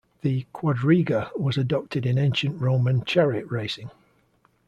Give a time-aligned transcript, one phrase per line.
[0.21, 3.91] The quadriga was adopted in ancient Roman chariot racing.